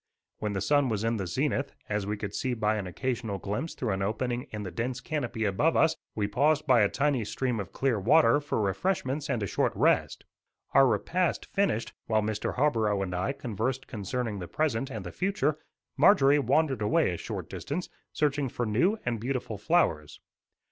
When 0.39 0.53
the 0.53 0.61
sun 0.61 0.89
was 0.89 1.03
in 1.03 1.17
the 1.17 1.27
zenith, 1.27 1.75
as 1.87 2.07
we 2.07 2.17
could 2.17 2.33
see 2.33 2.55
by 2.55 2.77
an 2.77 2.87
occasional 2.87 3.37
glimpse 3.37 3.75
through 3.75 3.91
an 3.91 4.01
opening 4.01 4.47
in 4.49 4.63
the 4.63 4.71
dense 4.71 4.99
canopy 4.99 5.45
above 5.45 5.77
us, 5.77 5.95
we 6.15 6.27
paused 6.27 6.65
by 6.65 6.81
a 6.81 6.89
tiny 6.89 7.23
stream 7.23 7.59
of 7.59 7.71
clear 7.71 7.99
water 7.99 8.39
for 8.39 8.59
refreshments 8.59 9.29
and 9.29 9.43
a 9.43 9.45
short 9.45 9.71
rest. 9.75 10.25
Our 10.73 10.87
repast 10.87 11.45
finished, 11.53 11.93
while 12.07 12.23
Mr. 12.23 12.55
Harborough 12.55 13.03
and 13.03 13.13
I 13.13 13.31
conversed 13.31 13.85
concerning 13.85 14.39
the 14.39 14.47
present 14.47 14.89
and 14.89 15.05
the 15.05 15.11
future, 15.11 15.59
Marjorie 15.97 16.39
wandered 16.39 16.81
away 16.81 17.11
a 17.13 17.17
short 17.17 17.47
distance, 17.47 17.87
searching 18.11 18.49
for 18.49 18.65
new 18.65 18.97
and 19.05 19.19
beautiful 19.19 19.59
flowers. 19.59 20.19